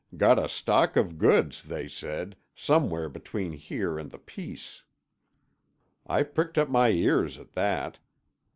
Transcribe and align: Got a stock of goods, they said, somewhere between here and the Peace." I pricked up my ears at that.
Got 0.17 0.39
a 0.43 0.49
stock 0.49 0.95
of 0.95 1.19
goods, 1.19 1.61
they 1.61 1.87
said, 1.87 2.35
somewhere 2.55 3.07
between 3.07 3.51
here 3.53 3.99
and 3.99 4.09
the 4.09 4.17
Peace." 4.17 4.81
I 6.07 6.23
pricked 6.23 6.57
up 6.57 6.69
my 6.69 6.89
ears 6.89 7.37
at 7.37 7.53
that. 7.53 7.99